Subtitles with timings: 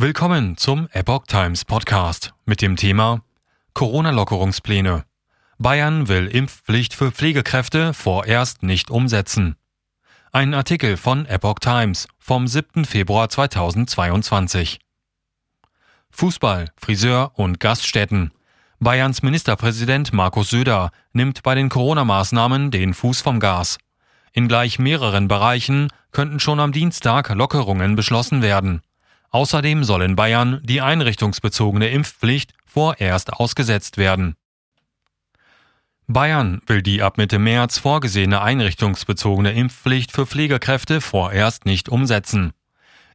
[0.00, 3.24] Willkommen zum Epoch Times Podcast mit dem Thema
[3.74, 5.04] Corona-Lockerungspläne.
[5.58, 9.56] Bayern will Impfpflicht für Pflegekräfte vorerst nicht umsetzen.
[10.30, 12.84] Ein Artikel von Epoch Times vom 7.
[12.84, 14.78] Februar 2022.
[16.12, 18.30] Fußball, Friseur und Gaststätten.
[18.78, 23.78] Bayerns Ministerpräsident Markus Söder nimmt bei den Corona-Maßnahmen den Fuß vom Gas.
[24.32, 28.82] In gleich mehreren Bereichen könnten schon am Dienstag Lockerungen beschlossen werden.
[29.30, 34.36] Außerdem soll in Bayern die einrichtungsbezogene Impfpflicht vorerst ausgesetzt werden.
[36.06, 42.52] Bayern will die ab Mitte März vorgesehene einrichtungsbezogene Impfpflicht für Pflegekräfte vorerst nicht umsetzen.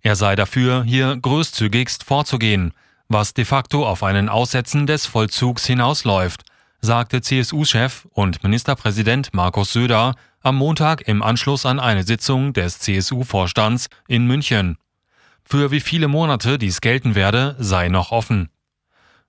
[0.03, 2.73] Er sei dafür, hier großzügigst vorzugehen,
[3.07, 6.43] was de facto auf einen Aussetzen des Vollzugs hinausläuft,
[6.81, 13.87] sagte CSU-Chef und Ministerpräsident Markus Söder am Montag im Anschluss an eine Sitzung des CSU-Vorstands
[14.07, 14.77] in München.
[15.45, 18.49] Für wie viele Monate dies gelten werde, sei noch offen.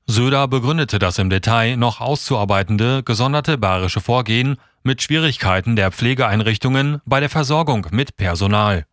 [0.07, 7.21] Söder begründete das im Detail noch auszuarbeitende gesonderte bayerische Vorgehen mit Schwierigkeiten der Pflegeeinrichtungen bei
[7.21, 8.85] der Versorgung mit Personal.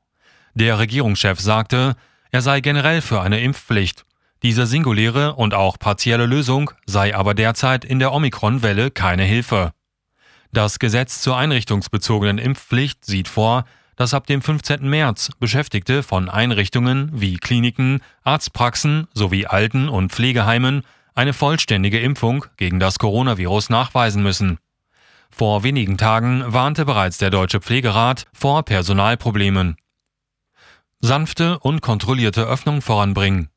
[0.54, 1.96] Der Regierungschef sagte,
[2.32, 4.06] er sei generell für eine Impfpflicht.
[4.42, 9.74] Diese singuläre und auch partielle Lösung sei aber derzeit in der Omikron-Welle keine Hilfe.
[10.54, 14.90] Das Gesetz zur einrichtungsbezogenen Impfpflicht sieht vor, dass ab dem 15.
[14.90, 22.80] März Beschäftigte von Einrichtungen wie Kliniken, Arztpraxen sowie Alten- und Pflegeheimen eine vollständige Impfung gegen
[22.80, 24.58] das Coronavirus nachweisen müssen.
[25.30, 29.78] Vor wenigen Tagen warnte bereits der Deutsche Pflegerat vor Personalproblemen.
[31.00, 33.50] Sanfte und kontrollierte Öffnung voranbringen.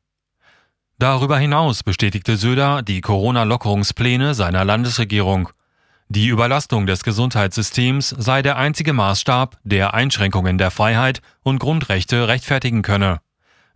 [0.98, 5.50] Darüber hinaus bestätigte Söder die Corona-Lockerungspläne seiner Landesregierung.
[6.08, 12.82] Die Überlastung des Gesundheitssystems sei der einzige Maßstab, der Einschränkungen der Freiheit und Grundrechte rechtfertigen
[12.82, 13.20] könne,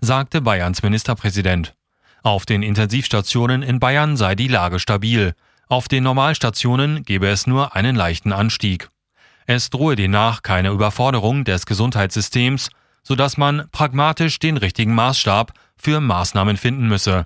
[0.01, 1.75] sagte Bayerns Ministerpräsident.
[2.23, 5.35] Auf den Intensivstationen in Bayern sei die Lage stabil,
[5.69, 8.91] auf den Normalstationen gebe es nur einen leichten Anstieg.
[9.47, 12.71] Es drohe demnach keine Überforderung des Gesundheitssystems,
[13.03, 17.25] sodass man pragmatisch den richtigen Maßstab für Maßnahmen finden müsse.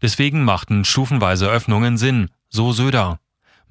[0.00, 3.18] Deswegen machten stufenweise Öffnungen Sinn, so Söder.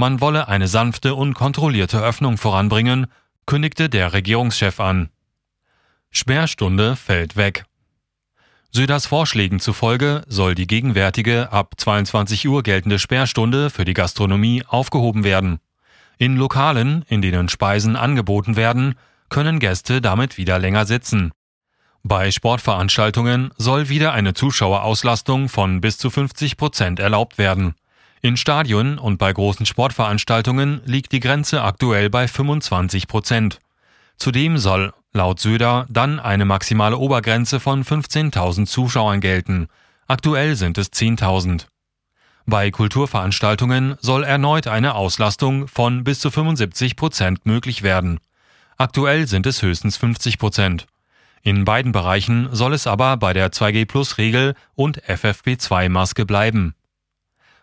[0.01, 3.07] Man wolle eine sanfte und kontrollierte Öffnung voranbringen,
[3.45, 5.09] kündigte der Regierungschef an.
[6.09, 7.65] Sperrstunde fällt weg.
[8.71, 15.25] Söders Vorschlägen zufolge soll die gegenwärtige ab 22 Uhr geltende Sperrstunde für die Gastronomie aufgehoben
[15.25, 15.59] werden.
[16.17, 18.95] In Lokalen, in denen Speisen angeboten werden,
[19.27, 21.33] können Gäste damit wieder länger sitzen.
[22.03, 27.75] Bei Sportveranstaltungen soll wieder eine Zuschauerauslastung von bis zu 50 Prozent erlaubt werden.
[28.21, 33.59] In Stadien und bei großen Sportveranstaltungen liegt die Grenze aktuell bei 25 Prozent.
[34.17, 39.67] Zudem soll laut Söder dann eine maximale Obergrenze von 15.000 Zuschauern gelten.
[40.07, 41.67] Aktuell sind es 10.000.
[42.45, 48.19] Bei Kulturveranstaltungen soll erneut eine Auslastung von bis zu 75 Prozent möglich werden.
[48.77, 50.87] Aktuell sind es höchstens 50 Prozent.
[51.41, 56.75] In beiden Bereichen soll es aber bei der 2G-Plus-Regel und FFP2-Maske bleiben.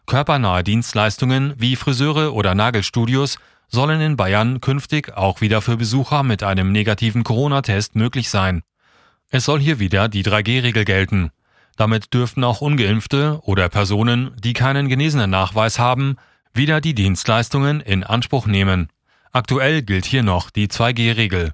[0.06, 6.44] Körpernahe Dienstleistungen wie Friseure oder Nagelstudios sollen in Bayern künftig auch wieder für Besucher mit
[6.44, 8.62] einem negativen Corona-Test möglich sein.
[9.30, 11.30] Es soll hier wieder die 3G-Regel gelten.
[11.76, 16.16] Damit dürften auch ungeimpfte oder Personen, die keinen genesenen Nachweis haben,
[16.54, 18.88] wieder die Dienstleistungen in Anspruch nehmen.
[19.32, 21.52] Aktuell gilt hier noch die 2G-Regel.